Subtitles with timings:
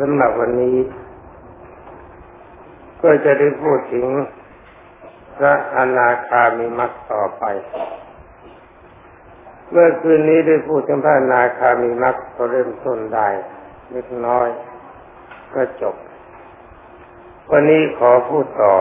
[0.00, 0.76] สำหรับวันนี้
[3.02, 4.06] ก็จะได้พูดถึง
[5.36, 7.44] พระอนาคามีมักต่อไป
[9.70, 13.28] เมื่อคืนนี้ได้พูดถึงพระอนาคามีมักก็เริ่มต้นได้
[13.92, 14.48] เล็กน้อย
[15.54, 15.96] ก็จบ
[17.50, 18.74] วันนี้ขอพูดต่อ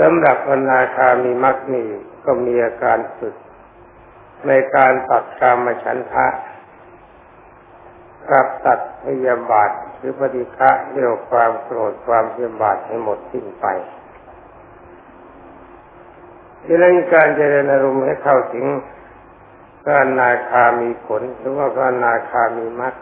[0.00, 1.86] สำหรับอนาคามีมักนี่
[2.24, 3.34] ก็มีอาการฝึก
[4.46, 6.26] ในการตัดกรรมฉันทะ
[8.30, 13.66] กับตัดพยาบาทหรือปฏิฆะเรื่องความโกรธความพยาบาทให้หมดสิ้นไป
[16.66, 18.66] ดังนั้นการเจริญอารมณ์ให้เข้าถึง
[19.82, 22.94] พระนาคามีผลหรือว่าพระนาคามีมัด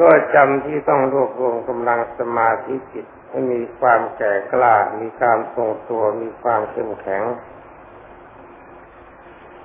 [0.00, 7.22] ก็จำที่ต้องรวบรวมกำลังสมาธิจิตให้มีความแก่กล้า มีการทรงตัว มีความเข้มแข็ง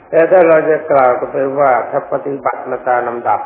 [0.10, 3.42] แต่ถ้าเราจะกล่าวก็ไปว่าถ้าปฏิบัติมาตามลำดับ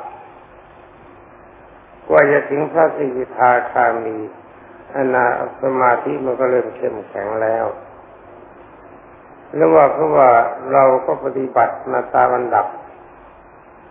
[2.07, 4.17] กว่าจะถึงพระสิทธาคามี
[4.95, 5.25] อนา
[5.61, 7.65] สมาธิมันก็เริ่มเข้มแข็งแล้ว
[9.55, 10.29] แล้วว่าเพราะว่า
[10.71, 12.67] เราก็ปฏิบัติมาตามอันดับ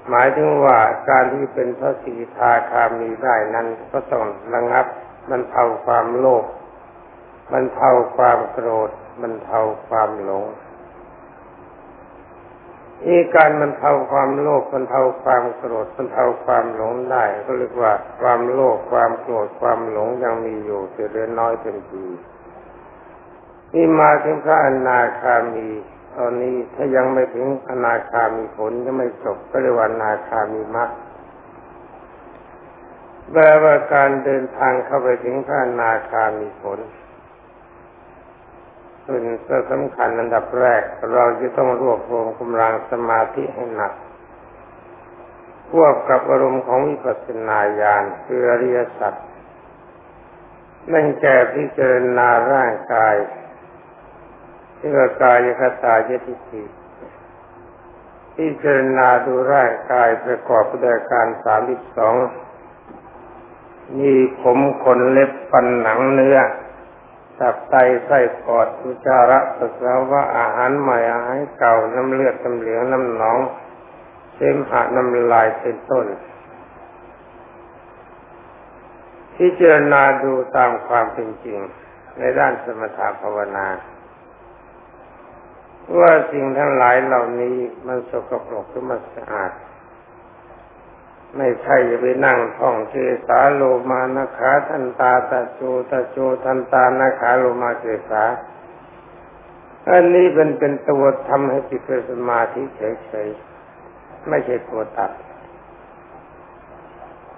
[0.09, 0.79] หมายถึงว่า
[1.11, 4.87] การที่เป็นพระสิทธาคามีได้นั้นก็ต้องระงับ
[5.31, 6.45] มันเทาความโลภ
[7.53, 10.45] มันเทาความโกรธ มันเทาความหลง
[13.07, 22.05] นี่การมันเทาความโลภมันเทาความโกรธมันเทาความหลงได้ ก็เรียกว่าความโลภความโกรธความหลงยังมีอยู่แต่เล็กน้อยเป็นที
[23.75, 25.69] นี่มาถึงพระอนาคามี
[26.17, 30.91] ตอนนี้ถ้ายังไม่ถึงอนาคามีผลยังไม่จบก็เรียกว่านาคามีมรรค
[33.33, 36.79] แปลว่าการเดินทางเข้าไปถึงพระอนาคามีผล
[39.05, 43.93] เป็นก็สำคัญอันดับแรก เราจะต้องรวบรวมกำลังสมาธิให้หนัก
[45.71, 49.15] ควบกับอารมณ์ของวิปัสสนาญาณคืออริยสัจ
[50.93, 53.15] นั่นแก่พิจารณาร่างกาย
[54.79, 56.63] ที่ว่ากายคตายติติ
[58.37, 62.15] พิจารณาดูร่างกายประกอบด้วยการสามสิบสอง
[63.99, 66.39] มีผมขนเล็บฟันหนังเนื้อ
[67.43, 67.77] ตับไต
[68.07, 73.39] ไส้ปอดอุจาระปัสสาวะอาหารใหม่อาหารเก่าน้ำเลือดน้ำเหลืองน้ำหนอง
[74.35, 76.07] เสมหะน้ำลายเป็นต้น
[79.35, 81.59] ที่เจรณาดูตามความเป็นจริง
[82.19, 83.67] ในด้านสมถะภาวนา
[85.99, 89.53] ว่าสิ่งทั้งหลายเหล่านี้มันสกปรกหรือมันสะอาด
[91.37, 92.95] ไม่ใช่จะไปนั่งท่องเท
[93.27, 95.61] สาโลมานาขาทันตาตาโจ
[95.91, 98.25] ตาโจทันตานาขาโลมาเกสา
[99.89, 105.11] อันนี้เป็นเป็นตัวทำให้จิตเป็นสมาธิเฉยๆไม่ใช่ตัวตัด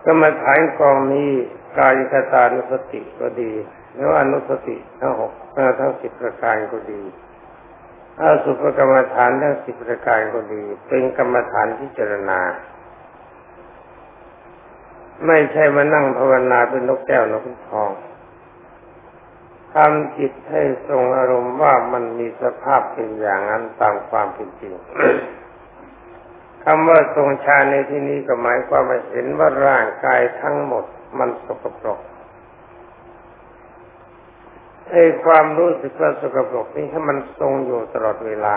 [0.04, 1.31] ก็มาฐานกองนี้
[1.78, 3.53] กายคตานุสติก็ดี
[3.93, 5.33] หรือว่านุสติทั้งหก
[5.78, 7.03] ทั้งสิบประการก็ดี
[8.21, 12.41] อาสุภกรรมฐานทั้งสิบประการก็ดี เป็นกรรมฐานพิจรณา
[15.27, 17.91] ไม่ใช่มานั่งภาวนาเป็นนกแก้วนกทอง
[19.75, 24.75] ทำจิตให้ทรงอารมณ์ว่ามันมีสภาพเป็นอย่างนั้นตามความเป็นจริง
[26.65, 30.85] คำว่าทรงฌานในที่นี้ก็หมายความว่าเห็นว่าร่างกายทั้งหมด
[31.19, 32.01] มันสกปรก
[34.91, 38.57] ไอ้ความรู้สึกว่าสกปรกนี้ให้มันทรงอยู่ตลอดเวลา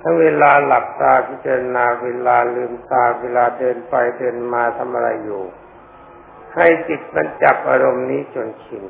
[0.00, 5.42] ถ้าเวลาหลับตาพิจารณาเวลาลืมตาเวลาเดินไปเดินมาทำอะไรอยู่
[6.54, 8.84] ให้จิตมันจับอารมณ์นี้จนชิน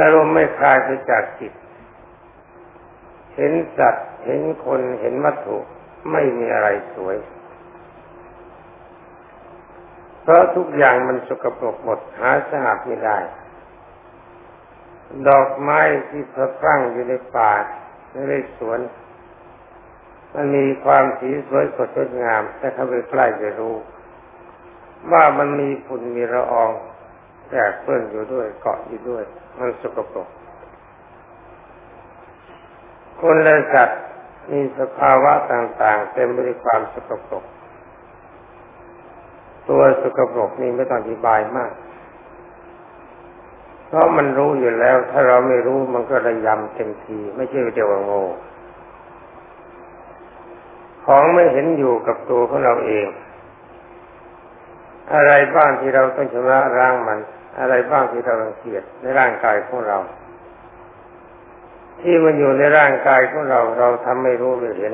[0.00, 1.52] อารมณ์ไม่คลายไปจากจิต
[3.34, 5.58] เห็นสัตว์เห็นคนเห็นวัตถุ
[6.12, 7.16] ไม่มีอะไรสวย
[10.22, 13.18] เพราะทุกอย่างมันสกปรกหมดหาสะอาดไม่ได้
[15.28, 17.52] ดอกไม้ที่พระพังอยู่ในป่า
[18.12, 18.80] ในสวน
[20.34, 23.74] มันมีความสีสวยสดงดงาม แต่เข้าไปใกล้จะรู้
[25.12, 26.70] ว่ามันมีฝุ่นมีละออง
[27.50, 29.24] แตกเปื้อนอยู่ด้วยเกาะอยู่ด้วย
[29.58, 30.28] มันสกปรก
[33.20, 34.00] คนและสัตว์
[34.50, 37.44] มีสภาวะต่างๆเต็มไปด้วยความสกปรก
[39.68, 41.72] ตัวสกปรกนี่ไม่ต้องอธิบายมาก
[43.90, 48.22] เพราะมันรู้อยู่แล้ว ถ้าเราไม่รู้มันก็ระยำเต็มที ไม่ใช่เดียวว่าโง่
[51.04, 53.08] ของไม่เห็นอยู่กับตัวของเราเอง
[55.14, 57.18] อะไรบ้างที่เราต้องชำระร่างมัน
[57.58, 59.98] อะไรบ้างที่เรารังเกียจในร่างกายของเรา
[62.00, 64.92] ที่มันอยู่ในร่างกายของเรา เราทำไม่รู้ไม่เห็น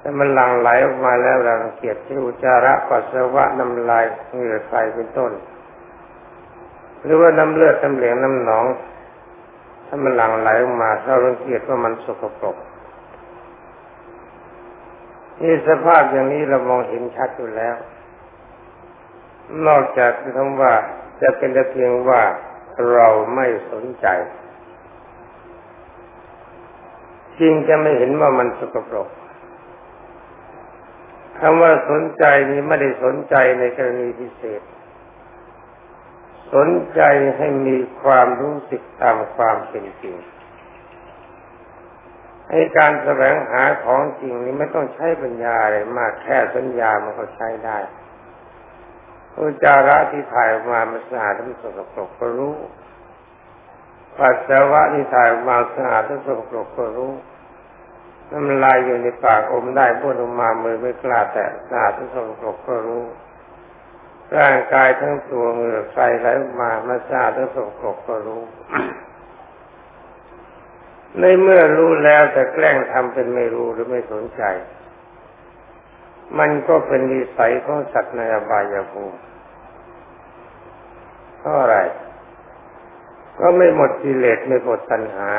[0.00, 5.32] แต่มันหลั่งไหลออกมาแล้วรังเกียจที่อุจาระปัสสาวะน้ำลายเหงื่อใครเป็นต้น
[7.06, 8.66] หรือว่าน้ำเลือดน้ำเหลืองน้ำหนอง
[9.86, 12.56] ถ้ามันหลั่งไหลออกมาเรารังเกียจว่ามันสกปรก
[15.42, 17.76] นี่สภาพอย่างนี้เรามองเห็นชัดอยู่แล้ว
[19.66, 20.72] นอกจากคำว่า
[21.22, 22.22] จะเป็นแต่เพียงว่า
[22.92, 24.06] เราไม่สนใจ
[27.38, 29.08] จริงจะไม่เห็นว่ามันสกปรก
[31.40, 34.62] คำว่าสนใจนี้ไม่ได้สนใจในกรณีพิเศษ
[36.54, 37.00] สนใจ
[37.36, 40.16] ให้มีความรู้สึกตามความเป็นจริง
[42.50, 47.78] ให้การแสวงหาของจริงนี้ไม่ต้องใช้ปัญญาอะไรมากแค่สัญญามันก็ใช้ได้
[49.38, 52.54] อุจาระที่ถ่ายออกมามันสะอาดมันสกปรกก็รู้
[54.18, 57.12] ปัสสาวะที่ถ่ายออกมาสะอาดมันสกปรกก็รู้
[58.30, 63.04] น้ำลายอยู่ในปากอมได้บ้วนออกมามือไม่กล้าแตะสะอาดมันสกปรกก็รู้
[64.38, 68.42] ร่างกายทั้งตัวเหงื่อใครไหลออกมามันสะอาดมันสกปรกก็รู้
[71.20, 74.42] ในเมื่อรู้แล้วแต่แกล้งทำเป็นไม่รู้หรือไม่สนใจ
[76.38, 79.18] มันก็เป็นนิสัยของสัตว์ในอบายภูมิ
[81.38, 81.76] เพราะอะไร
[83.38, 85.30] ก็ไม่หมดกิเลสไม่หมดตัณหา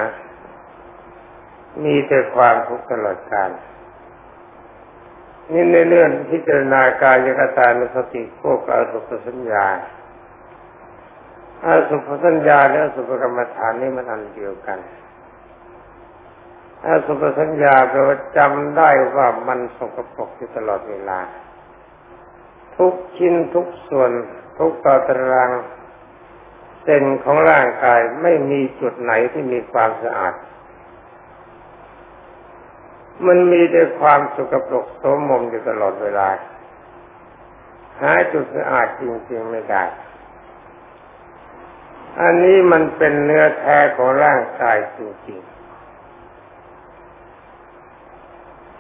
[1.84, 3.50] มีแต่ความทุกข์ตลอดกาล
[5.54, 9.66] นี่ในเรื่องพิจารณากายกตานุสติพวกอสุภสัญญา
[11.66, 14.80] อาสุภสัญญาและอสุภกรรมฐานนี่มันอันเดียวกัน
[16.86, 21.20] อาสุภสัญญาแปลว่าจำได้ว่ามันสกปรกอยู่ตลอดเวลา
[22.78, 24.12] ทุกชิ้นทุกส่วน
[24.58, 25.52] ทุกตตาราง
[26.84, 30.34] เส้นของร่างกายไม่มีจุดไหนที่มีความสะอาด
[33.25, 36.30] มันมีแต่ความสกปรกโสมมอยู่ตลอดเวลา
[38.02, 39.84] หาจุดสะอาดจริงๆไม่ได้
[42.22, 45.58] อันนี้มันเป็นเนื้อแท้ของร่างกายจริงๆ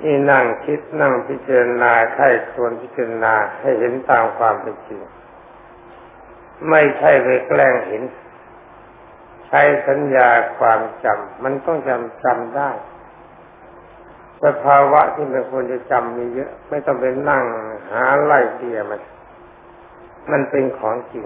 [0.03, 5.01] นี่นั่งคิดนั่งพิจารณาใครควรพิจารณาให้เห็นตามความเป็นจริง
[6.69, 8.03] ไม่ใช่ไปแกล้งเห็น
[9.47, 12.69] ใช้สัญญาความจำมันต้องจำจำได้
[14.43, 17.43] สภาวะที่มันควรจะจำมีเยอะ ไม่ต้องไปนั่ง
[17.89, 19.01] หาไล่เดียมัน
[20.31, 21.25] มันเป็นของจริง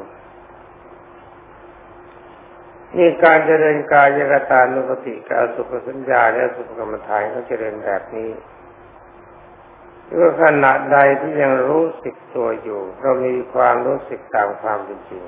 [2.98, 8.30] นี่การเจริญกายกตานุปติกับสุขสัญญาและสุขกรรมฐานเขาเจริญแบบนี้
[10.08, 15.24] หรือขณะใดที่ยังรู้สึกตัวอยู่ เรามีความรู้สึกตามความเป็นจริง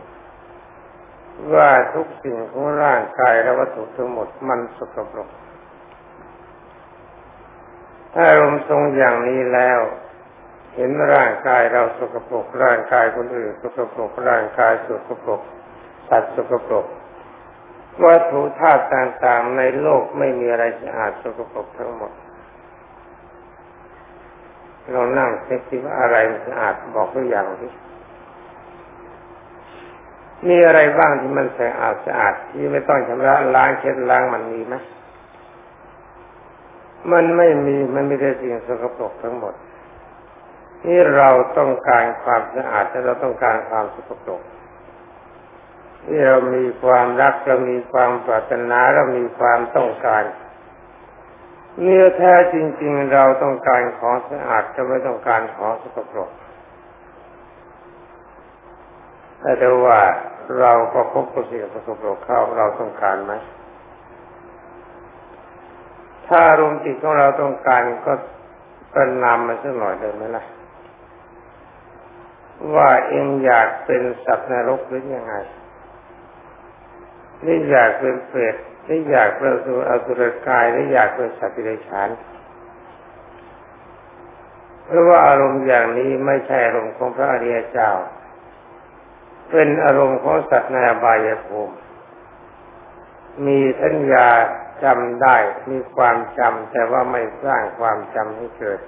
[1.54, 5.30] ว่าทุกสิ่งของร่างกายและวัตถุทั้งหมดมันสกปรก
[8.14, 9.80] ถ้าอารมณ์ทรงอย่างนี้แล้ว
[10.76, 15.42] เห็นร่างกายเราสกปรกร่างกายคนอื่นสกปรกร่างกายสกปรก
[16.10, 16.86] สัตว์สกปรก
[18.04, 22.12] วัตถุธาตุต่างๆในโลกไม่มีอะไรสะอาดสกปรกทั้งหมด
[24.92, 26.18] เรานั่งเช็คที่ว่าอะไร
[26.48, 27.72] สะอาดบอกตัวอย่างที่
[30.48, 34.76] มีอะไรบ้างที่มันสะอาดสะอาดที่ไม่ต้องชำระล้างเช็ดล้างมันมีไหม
[37.12, 39.54] มันไม่มีมันไม่ได้สิ่งสกปรกทั้งหมด
[40.86, 44.42] นี่เราต้องการความสะอาดแต่เราต้องการความสกปรก
[46.06, 50.24] ที่เรามีความรักเรามีความปรารถนาเรามีความต้องการ
[51.82, 56.30] เนื้อแท้จริง ๆ เราต้องการของสะอาดจะไม่ต้องการของสกปรก
[59.60, 60.00] แต่ว่า
[60.60, 63.34] เราก็พบกับสิ่งสกปรกเข้าเราต้องการไหม
[66.28, 68.14] ถ้าอารมณ์จิตของเราต้องการก็
[68.92, 70.44] เป็นนำมาสักหน่อยเลยไหมล่ะ
[72.76, 75.36] ว่าเองอยากเป็นสัตว์นรกหรือยังไง
[77.46, 78.56] นี่อยากเป็นเปรต
[78.88, 82.10] นี่อยากเป็นสุอสุรกายนี่อยากเป็นสัตว์ดิฉาน
[84.86, 87.92] เพราะว่าอารมณ์อย่างนี้ไม่ใช่อารมณ์ของพระอริยเจ้า
[89.52, 91.76] เป็นอารมณ์ของสัตว์ในอบายภูมิ
[93.46, 94.28] มีสัญญา
[94.84, 95.38] จำได้
[95.70, 98.80] มีความจำแต่ว่าไม่สร้างความจำให้เกิด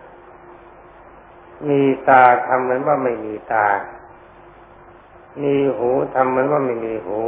[1.70, 3.68] มีตาทำเหมือนว่าไม่มีตา
[5.44, 7.20] มีหูทำเหมือนว่าไม่มีหู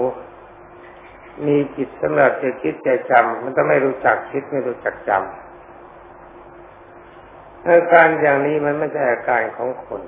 [1.45, 5.21] มีจิตสำหรับจะคิดจะจำมันต้องไม่รู้จักคิดไม่รู้จักจำ
[7.65, 10.01] อาการอย่างนี้มันไม่ใช่อาการของคน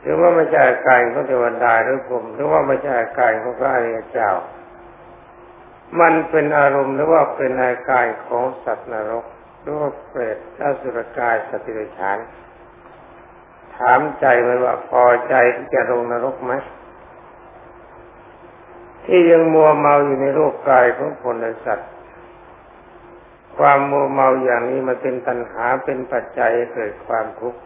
[0.00, 4.30] หรือว่าไม่ใช่อาการของเทวดาหรือผมหรือว่าไม่ใช่อาการของพระอริยเจ้า
[6.00, 9.24] มันเป็นอารมณ์หรือว่าเป็นอาการของสัตว์นรก
[9.64, 12.18] โรคเปรตอสุรกายสติริชาน
[13.76, 16.52] ถามใจมันว่าพอใจที่จะลงนรกไหม
[19.04, 21.90] ที่ยังมัวเมาอยู่ในโลกกายของคนและสัตว์
[23.56, 27.60] ความมัวเมาอย่างนี้มันเป็นตัณหาเป็นปัจจัยเกิดความทุกข์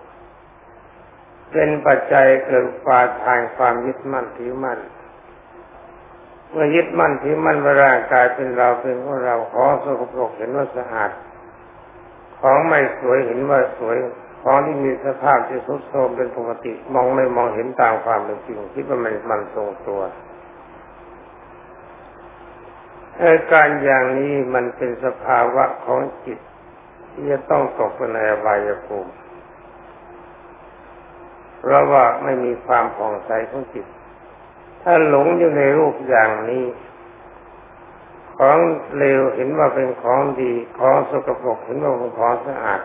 [1.52, 4.78] เป็นปัจจัยเกิดปามทางความยึดมั่นถือมั่น
[6.50, 11.10] เมื่อยึดมั่นถือมั่นว่าร่างกายเป็นเราเป็นของเราขอสกปรกเห็นว่าสะอาด
[12.40, 13.96] ของไม่สวยเห็นว่าสวย
[14.42, 20.00] ของที่มีสภาพที่ทุดโทรมเป็นปกติมองไม่มองเห็นตามความเป็นจริงคิดว่ามันมันทรงตัว
[23.20, 26.38] อาการอย่างนี้มันเป็นสภาวะของจิต
[27.12, 29.12] ที่จะต้องตกในอบายภูมิ
[31.60, 33.86] เพราะว่าไม่มีความผ่องใสของจิต
[34.82, 36.64] ถ้าหลงอยู่ในรูปอย่างนี้
[38.38, 38.58] ของ
[38.98, 42.80] เลวเห็นว่าเป็นของดี ของสกปรกเห็นว่าเป็นของสะอาด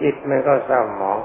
[0.00, 1.18] จิตมันก็เศร้าหมอง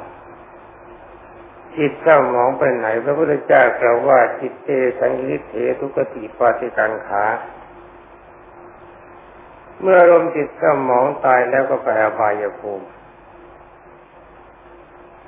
[1.77, 4.69] จิตเศร้าหมองไปไหน พระพุทธเจ้ากล่าวว่าจิตเต
[4.99, 7.25] สังยิเถทุกติปาติกังขา
[9.81, 12.87] เมื่อลมจิตเศร้าหมองตายแล้วก็ไปอบายภูมิ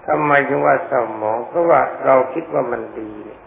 [0.06, 3.40] ทำไมจึงว่าเศร้าหมองเพราะว่าเราคิดว่ามันดีเนี่ย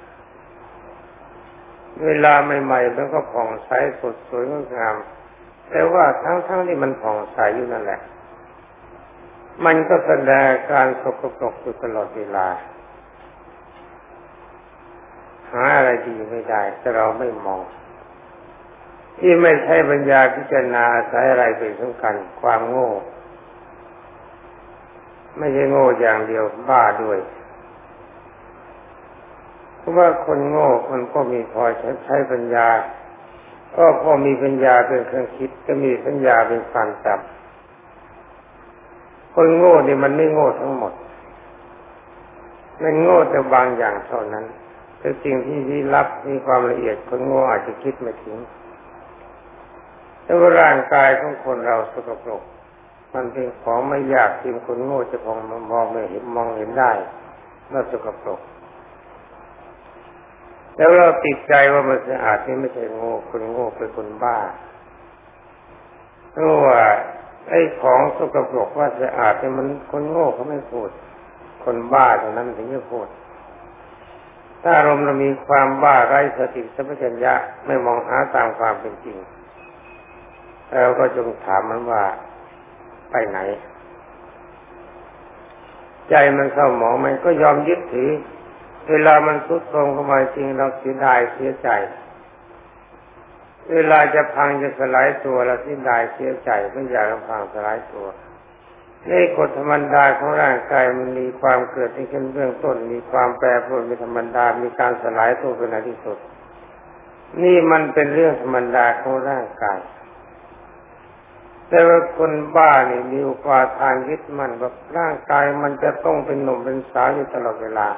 [2.04, 4.96] เวลาใหม่ๆมันก็ผ่องใสสดสวยงดงาม
[5.70, 8.00] แต่ว่าทั้งๆที่มันผ่องใสอยู่นั่นแหละ
[9.64, 12.46] มันก็แสดงการสกปรกอยู่ตลอดเวลา
[15.52, 17.62] หาอะไรดีไม่ได้ แต่เราไม่มอง
[19.18, 22.90] ที่ไม่ใช่ปัญญาพิจารณาอาศัยอะไรเป็นสำคัญความโง่
[25.38, 27.18] ไม่ใช่โง่อย่างเดียวบ้าด้วย
[29.80, 32.68] เพราะว่าคนโง่มันก็มีพอใช้ใช้ปัญญา
[33.74, 37.18] ก็พอมีปัญญาเป็นเครื่องคิดก็มีปัญญาเป็นความจำ
[39.34, 40.92] คนโง่นี่มันไม่โง่ทั้งหมด
[42.82, 44.44] มันโง่แต่บางอย่างเท่านั้น
[44.98, 48.36] แต่สิ่งที่ที่รับมีความละเอียดคนโง่อาจจะคิดไม่ถึง
[50.24, 52.42] แต่ว่าร่างกายของคนเราสกปรก
[53.14, 55.38] มันเป็นของไม่ยากที่คนโง่จะพอง
[55.72, 56.92] มองไม่เห็นมองเห็นได้
[57.72, 58.40] ว่าสกปรก
[60.80, 64.38] แล้วเราติดใจว่ามันสะอาดนี่ไม่ใช่โง่คนโง่เป็นคนบ้า
[66.32, 66.78] เพราะว่า
[67.48, 70.88] ไอ้ของสกปรกว่าสะอาดเนี่ยมันคนโง่เขาไม่พูด
[71.64, 73.06] คนบ้าเท่านั้นถึงจะพูด
[74.62, 77.34] ถ้าอารมณ์เรามีความบ้าไร้สติสัมปชัญญะ
[77.66, 79.16] ไม่มองหาตามความเป็นจริง
[80.82, 82.02] เราก็จงถามมันว่า
[83.10, 83.38] ไปไหน
[86.10, 88.10] ใจมันเข้าหมองมันก็ยอมยึดถือ
[88.90, 91.68] เวลามันทุดโทรมเข้ามาจริงเราเสียดายเสียใจ
[93.72, 98.06] เวลาจะพังจะสลายตัวเราเสียดายเสียใจไม่อยากพังสลายตัว
[99.08, 106.18] ในกฎธรรมดาของร่างกายมันมีความเกิดที่ขึ้นเบื้องต้น มีความแปรปรวนเป็นธรรมดา มีการสลายตัวเป็นที่สุด
[107.42, 109.78] นี่มันเป็นเรื่องธรรมดาของร่างกาย
[111.68, 117.88] แต่ว่าคนบ้านี่มีอุปาทานยึดมั่นว่าร่างกายมันจะต้องเป็นหนุ่มเป็นสาวอยู่ตลอดเวลา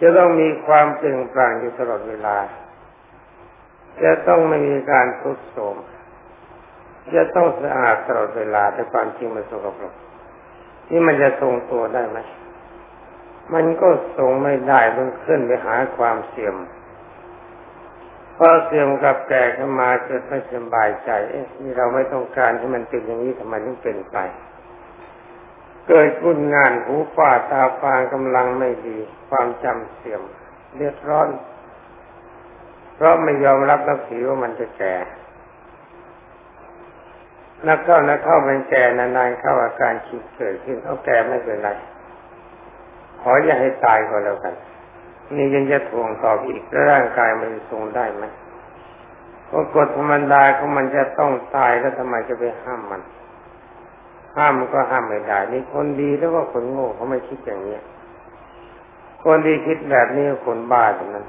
[0.00, 2.36] จะต้องมีความเปลี่ยนแปลงอยู่ตลอดเวลา
[4.02, 5.76] จะต้องไม่มีการทุดโทรม
[7.14, 9.94] จะต้องสะอาดตลอดเวลาแต่ความจริงมันสกปรก
[10.90, 12.18] นี่มันจะทรงตัวได้ไหม
[13.54, 13.88] มันก็
[14.18, 16.56] ทรงไม่ได้ต้องขึ้นไปหาความเสื่อม
[18.36, 24.18] พอเสื่อมกับแก่ขึ้นมาเกิดไม่สบายใจเอ๊ะนี่เราไม่ต้องการให้มันเป็นอย่างนี้ทำไมถึงเป็นไป
[25.88, 30.22] เกิดกุนงานหูป่าตาฟางกำลังไม่ดี ความจำเสื่อม
[30.74, 31.28] เลือดร้อน
[32.94, 34.94] เพราะไม่ยอมรับนับถือว่ามันจะแก่
[37.68, 41.70] นักเข้านักเข้าเป็นแก่นานๆเข้าอาการคิดเกิดขึ้นเอาแก่ไม่เป็นไร
[43.20, 44.54] ขออย่าให้ตายก็แล้วกัน
[45.36, 48.24] นี่ยังจะทวงต่ออีกแล้วร่างกายมันทรงได้ไหม
[49.50, 53.02] ก็กฎธรรมดาของมันจะต้องตายแล้วทำไมจะไปห้ามมัน
[54.36, 57.76] ห้ามก็ห้ามไม่ได้นี่คนดีแล้วก็คนโง่เขาไม่คิดอย่างนี้
[59.22, 61.26] คนดีคิดแบบนี้คนบ้าเท่านั้น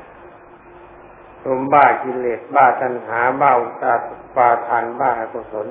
[1.44, 3.52] คนบ้ากิเลสบ้าตัณหาบ้า
[3.82, 3.94] ตา
[4.36, 5.68] ปาทานบ้าอกุศล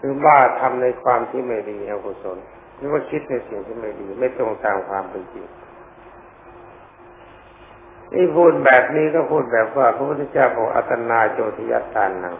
[0.00, 2.38] คือบ้าทำในความที่ไม่ดีอกุศล
[2.76, 5.46] หรือว่าคิดในสิ่งที่ไม่ดี ไม่ตรงตามความเป็นจริง
[8.14, 12.34] นี่พูดแบบนี้ก็พูดแบบว่าพระพุทธเจ้าบอกอัตนาโจทิยตานัง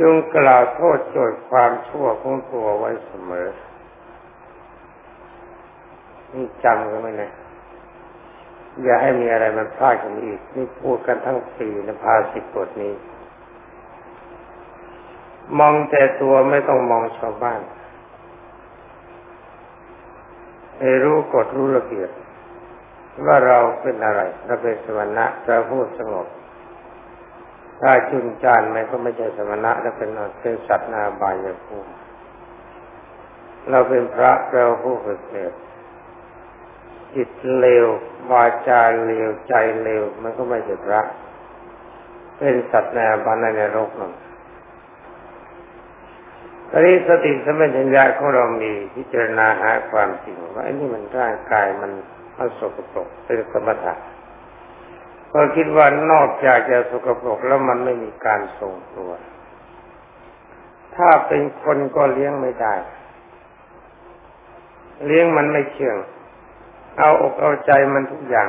[0.00, 3.48] จงกล่าวโทษโจทย์ความชั่วของตัวไว้เสมอ
[6.32, 7.32] นี่จำกันไว้นะ
[8.82, 12.94] อย่าให้มีอะไรมันพลาดกันอีก นี่พูดกันทั้งปีในภาสิบทนี้
[15.58, 17.60] มองแต่ตัวไม่ต้องมองชาวบ้าน
[20.78, 22.10] ให้รู้กฎรู้ระเบียบ
[23.26, 26.26] ว่าเราเป็นอะไรเราเป็นสมณะเราพูดสงบ
[27.80, 31.92] ถ้าจุนจานมันก็ไม่ใช่สมณะแล้วเป็นเป็นสัตว์นาบายภูมิ
[33.70, 35.52] เราเป็นพระเราผู้ฝึกเกิด
[37.14, 37.86] จิตเลว
[38.30, 41.00] วาจาเลวใจเลวมันก็ไม่ใช่พระ
[42.36, 44.12] เป็นสัตว์นอบายในโลกนั่น
[46.70, 51.92] ตอนนี้สติสมัญญาของเรามีพิจารณาหาความจริงว่าไอ้นี่มันร่างกายมัน
[52.38, 53.94] มันสกปรกเป็นสมถะ
[55.32, 59.10] ก็คิดว่านอกจากจะสกปรกแล้วมันไม่มีการทรงตัว
[60.96, 62.74] ถ้าเป็นคนก็เลี้ยงไม่ได้
[65.06, 65.96] เลี้ยงมันไม่เชื่อง
[66.98, 68.48] เอาอกเอาใจมันทุกอย่าง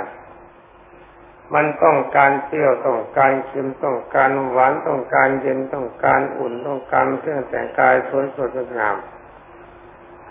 [1.53, 8.97] มันต้องการเปรี้ยวต้องการเค็มต้องการหวานต้องการเย็นต้องการอุ่นต้องการเครื่องแต่งกายสวยสดงาม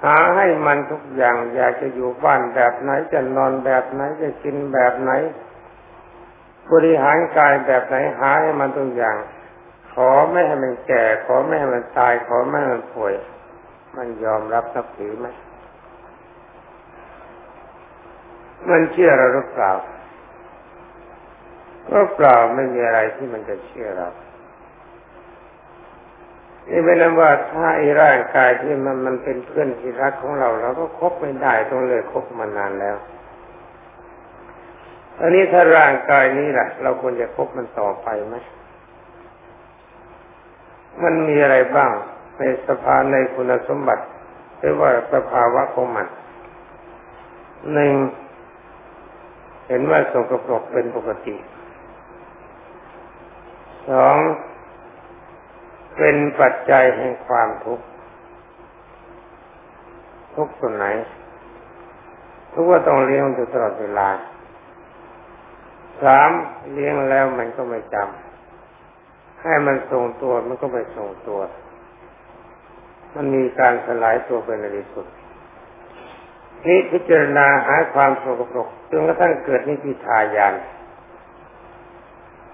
[0.04, 5.10] หาให้มันทุกอย่าง อยากจะอยู่บ้านแบบไหนจะนอนแบบไหนจะกินแบบไหน
[6.72, 9.16] บริหารกายแบบไหนหาให้มันทุกอย่าง
[9.92, 13.14] ขอไม่ให้มันแก่ ขอไม่ให้มันตาย ขอไม่ให้มันป่วย
[13.96, 15.26] มันยอมรับนับถือไหม
[18.70, 19.72] มันเชื่อเราหรือเปล่า
[21.90, 24.08] ก็เปล่าไม่มีอะไรที่มันจะเชื่อเรา
[26.70, 32.96] นี่เป็นนั้นว่าถ้าไอ้ร่างกายที่มันมันเป็นเพื่อนที่รักของเราเราก็คบไม่ได้ต้องเลยคบมานานแล้ว
[35.20, 38.36] อันนี้ถ้าร่างกายนี้แหละเราควรจะคบมันต่อไปไหม
[41.02, 41.90] มันมีอะไรบ้าง
[42.38, 44.04] ในสภาในคุณสมบัติ
[44.58, 46.06] หรือว่าสภาวะของมัน
[47.72, 47.92] หนึ่ง
[49.68, 51.36] เห็นว่าสกปรกเป็นปกติ
[53.90, 54.18] สอง
[55.96, 57.84] เป็นปัจจัยแห่งความทุกข์
[60.34, 60.86] ทุกส่วนไหน
[62.52, 64.08] ทุกว่าต้องเลี้ยงอยู่ตลอดเวลา
[66.02, 66.30] สาม
[66.72, 71.40] เลี้ยงแล้วมันก็ไม่จำให้มันทรงตัวมันก็ไม่ทรงตัว
[73.14, 75.06] มันมีการสลายตัวเป็นในที่สุด
[76.66, 80.54] นี่พิจารณาหาความสกปรกจนกระทั่งเกิดนิพิทายาน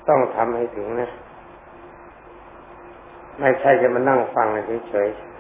[0.09, 1.11] ต้องทำให้ถึงนะ
[3.41, 4.47] ไม่ใช่จะมานั่งฟัง
[4.89, 5.34] เฉยๆ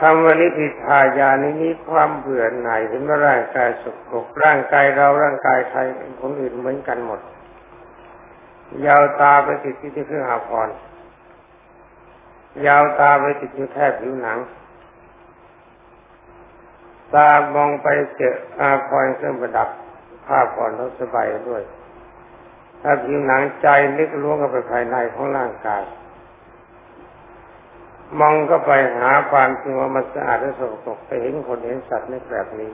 [0.00, 5.80] คำว่านิพิทายานี้มีความเบื่อหน่ายเห็นว่าร่างกายสกปรกร่างกายเราร่างกายใคร
[6.22, 7.20] คนอื่นเหมือนกันหมด
[8.86, 10.68] ยาวตาไปติดที่เครื่องอาภร
[12.66, 14.38] ยาวตาไปติดอยู่แทบผิวหนัง
[17.14, 19.68] ตามองไปเจออาภรณ์เครื่องประดับ
[20.26, 21.62] ผ้าผ่อนทสบายด้วย
[22.82, 25.82] ถ้าผิวหนังใจลึกล้วงเข้าไปภายในของร่างกาย
[28.20, 32.70] มองก็ไปหาความจริงว่ามันสะอาดและสกปรกไปเห็นคนเห็นสัตว์ในแบบนี้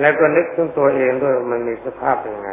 [0.00, 2.50] แล้วก็นึกถึงตัวเองด้วยมันมีสภาพเป็นไง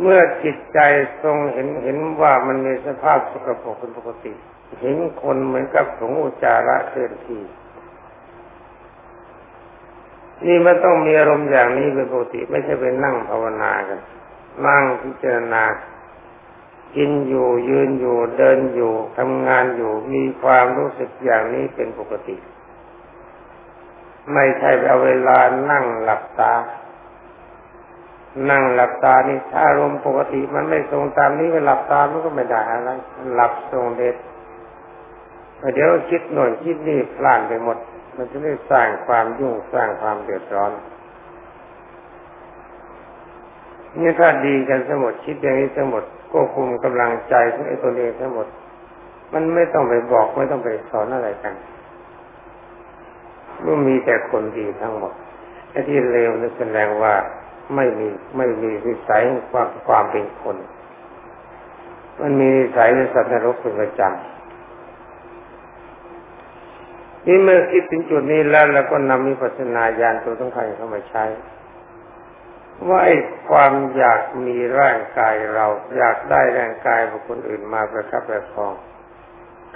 [0.00, 0.78] เมื่อจิตใจ
[1.22, 4.32] ทรงเห็นเห็นว่ามันมีสภาพสกปรกเป็นปกติ
[4.80, 7.42] เห็นคนเหมือนกับสงอุจาระเคลื่อนที่
[10.46, 14.00] นี่มันต้องมีอารมณ์อย่างนี้เป็นปกติ ไม่ใช่เป็นนั่งภาวนากัน
[14.66, 15.62] นั่งพิจารณา
[16.96, 22.36] กินอยู่ยืนอยู่เดินอยู่ทำงานอยู่มีความรู้สึกอย่างนี้เป็นปกติ
[24.32, 25.38] ไม่ใช่เอาเวลา
[25.70, 26.54] นั่งหลับตา
[28.50, 32.90] นั่งหลับตานี่ถ้าอารมณ์ปกติมันไม่ทรงตามนี้ก็หลับตามันก็ไม่ได้อะไร
[33.34, 34.16] หลับทรงเด็ด
[35.74, 37.78] เดี๋ยวคิดหน่อยคิดนี่พลานไปหมด
[38.16, 40.72] มันจะได้สร้างความยุ่งสร้างความเดือดร้อน
[44.00, 48.46] นี่ถ้าดีกันทั้งหมดคิดอย่างนี้ทั้งหมด ควบคุมกำลังใจของไอ้ตัวเองทั้งหมด
[49.32, 51.54] มันไม่ต้องไปบอกไม่ต้องไปสอนอะไรกัน
[53.64, 55.12] มันมีแต่คนดีทั้งหมด
[55.70, 57.14] ไอ้ที่เลวนี่แสดงว่า
[57.74, 60.56] ไม่มีไม่มีวิสัยความความเป็นคน
[62.20, 64.14] มันมีวิสัยในสัตว์นรกเป็นประจำ
[67.26, 71.24] นี่เมื่อคิดถึงจุดนี้แล้วเราก็นำมิปัสนาญาณตัวต้องใครเข้ามาใช้
[72.88, 73.16] ว่าไอ้
[73.48, 75.66] ความอยากมีร่างกายเรา
[75.96, 78.74] อยากได้ร่างกายของคนอื่นมาประคับประคอง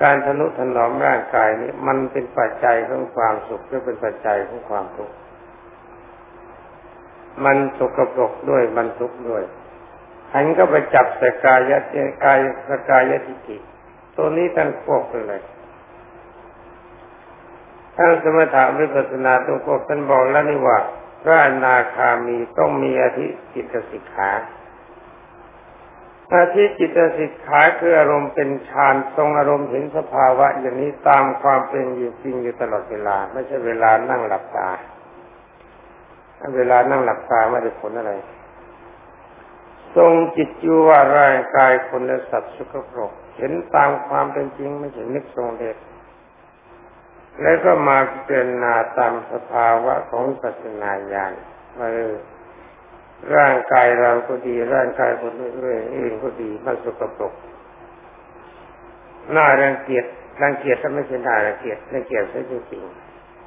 [0.02, 5.14] การทนุถนอมร่างกายนี้มันเป็นปัจจัยของความสุขหรือเป็นปัจจัยของความทุกข์
[7.44, 9.42] มันสกปรกด้วยมันทุกข์ด้วย
[10.34, 11.78] หันก็ไปจับสกายะ
[12.24, 12.38] กาย
[12.68, 13.56] สกายะทิฏฐิ
[14.16, 15.42] ตัวนี้ท่านควบเลย
[17.96, 20.78] ทั้งสมถะวิปัสสนาตัวควบท่านบอกแล้วนี่ว่า
[21.24, 24.30] พระอนาคามีต้องมีอธิจิตสิกขา
[26.32, 34.68] อาทิจิตสิกขาคืออารมณ์เป็นฌานทรงอารมณ์เห็นสภาวะ อย่างนี้ตามความเป็นอยู่จริงอยู่ตลอดเวลา ไม่ใช่เวลานั่งหลับตา
[36.56, 38.12] เวลานั่งหลับตาไม่ได้ผลอะไร
[39.96, 45.76] ทรงจิตอยู่ว่าร่างกายคนและสัตว์สุขภพเห็นตามความเป็นจริงไม่ใช่นึกทรงเด็ด
[47.42, 51.32] แล้วก็มาเป็นนาตามสภาวะของปัจจนายาน
[51.78, 51.88] ว่า
[53.36, 57.32] ร่างกายเราก็ดี ร่างกายคนอื่นก็ดีมันสกปรก
[59.36, 60.04] น่ารังเกียจ
[60.42, 62.82] รังเกียจถ้าไม่ใช่น่ารังเกียจรังเกียจซะจริง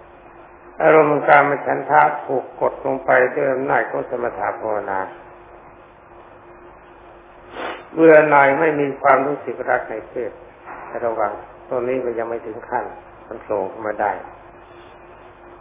[0.10, 5.00] ๆอารมณ์การมาฉันทะถูกกดลงไปด้วยอำนาจของสมถะภาวนา
[7.94, 10.32] เบื่อหน่ายไม่มีความรู้สึกรักในเพศ
[11.06, 11.32] ระวัง
[11.70, 12.86] ตรงนี้ก็ยังไม่ถึงขั้น
[13.28, 14.12] มันโผล่ขึ้นมาได้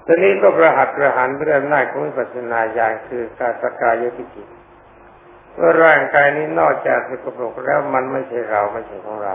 [0.07, 4.45] ตอนนี้ก็ประหัตประหารเรื่องหน้าของปัจนาญาณคือการสกายทิฏฐิ
[5.59, 9.35] ว่าร่างกายนี้นอกจากสกปรกแล้วมันไม่ใช่เราไม่ใช่ของเรา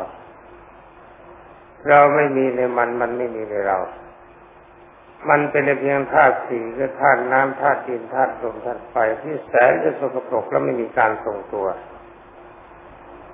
[1.87, 3.77] เราไม่มีในมันมันไม่มีในเรา
[5.29, 11.65] มันเป็นเพียงธาตุสี่คือธาตุน้ำธาตุดินธาตุลมธาตุไฟที่แสนจะสกปรกแล้วไม่มีการทรงตัว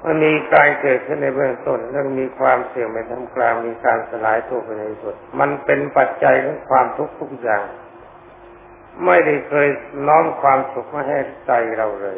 [0.08, 7.64] มันมีการเกิดขึ้นในเบื้องต้นแล้วมีความเสื่อมในทำกลางมีการสลายตัวไปในสุด มันเป็นปัจจัยของความทุกข์ทุกอย่าง
[9.06, 9.68] ไม่ได้เคย
[10.08, 12.18] น้อมความสุขมาให้ใจเราเลย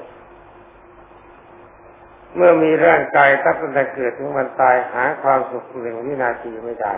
[2.36, 6.93] เมื่อมีร่างกายตั้งแต่เกิดถึงวันตายหาความสุขหนึ่งวินาทีไม่ได้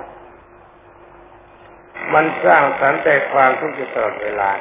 [2.13, 4.51] มันสร้างสรรค์แต่ความทุกข์ตลอดเวลา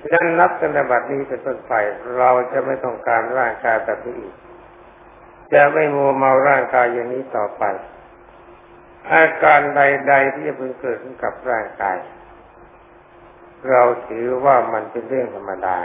[0.00, 1.72] ดังนั้นนับตั้งแต่บัดนี้เป็นต้นไป
[2.16, 4.34] เราจะไม่ต้องการร่างกายแบบนี้อีก
[5.52, 7.64] จะไม่มัวเมาร่างกายอย่างนี้ต่อไป
[9.10, 11.96] อาการใด ๆ ที่จะเพึงเกิดขึ้นกับร่างกาย
[13.70, 15.76] เราถือว่ามันเป็นเรื่องธรรมดา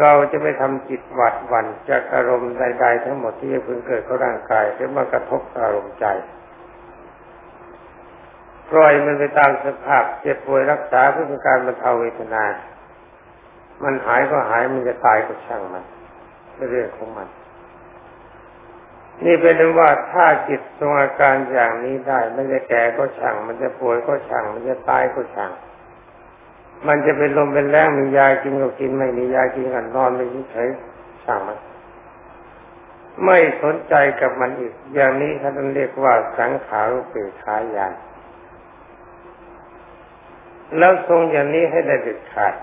[0.00, 6.06] เราจะไม่ทำจิตหวัดหวั่นจากอารมณ์ใด ๆ ทั้งหมดที่จะเพึงเกิดกับร่างกายหรือมากระทบอารมณ์ใจ
[8.70, 12.44] ปล่อยมันไปตามสภาพเจ็บป่วยรักษาเพื่อเป็นการบรรเทาเวทนา
[13.82, 15.84] มันหายก็หายมันจะตายก็ช่างมัน
[16.54, 17.28] เป็นเรื่องของมัน
[19.24, 25.52] นี่เป็นว่าถ้าจิตทรงอาการอย่างนี้ได้มันจะแก่ก็ช่าง มันจะป่วยก็ช่าง มันจะตายก็ช่าง
[26.86, 30.68] มันจะเป็นลมเป็นแรงมียากินก็กินไม่มียากินกันนอนไม่เฉย
[31.24, 31.58] ช่างมัน
[33.24, 37.92] ไม่สนใจกับมันอีก อย่างนี้ท่านเรียกว่าสังขารุเปขายาน
[40.78, 42.54] แล้วทรงอย่างนี้ให้ได้เด็ดขาด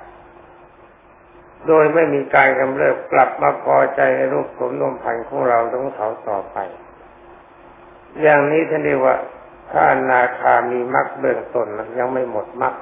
[1.67, 6.57] โดยไม่มีการกำเริบกลับมาพอใจในรูปสมนมพันของเราของเขาต่อไป
[8.21, 9.15] อย่างนี้ท่านเรียกว่า
[9.71, 12.73] ถ้านาคามีมรรคเบื้องต้นยังไม่หมดมรรค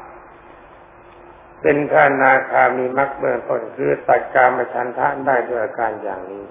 [1.62, 6.44] เป็นท่านาคามีมรรคเบื้องต้นคือตัดการมาชันทานได้ด้วยอาการอย่างนี้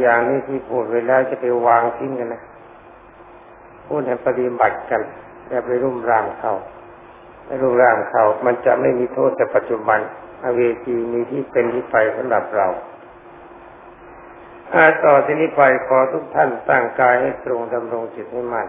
[0.00, 2.42] อย่างนี้ที่พูดไปแล้วจะไปวางทิ้งกันนะ
[3.86, 5.00] พูดให้ปฏิบัติกัน
[5.48, 6.54] อย่าไปรุ่มร่ามเขา
[7.46, 9.98] ไปรุ่มร่ามเขามันจะไม่มีโทษแต่ปัจจุบัน
[10.54, 12.68] เวจีมีที่เป็นที่ไปสำหรับเรา
[14.74, 18.68] อาต่อที่นี้ไปขอทุกท่านตั้งกายให้ตรงดำรงจิตให้มั่น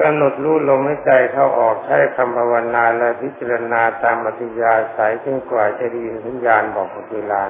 [0.00, 7.42] กำหนดรู้ลมหายใจเข้าออกใช้คำภาวนาและพิจารณาตามอธิยาสายจนกว่าจะดีสัญญาณบอกเวลา